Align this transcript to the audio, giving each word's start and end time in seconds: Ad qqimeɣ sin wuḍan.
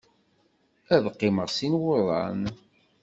Ad 0.95 1.05
qqimeɣ 1.13 1.47
sin 1.51 1.73
wuḍan. 1.83 2.41